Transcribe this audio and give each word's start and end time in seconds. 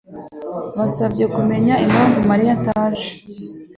yasabye 0.79 1.23
kumenya 1.33 1.73
impamvu 1.85 2.17
Mariya 2.29 2.51
ataje. 2.57 3.09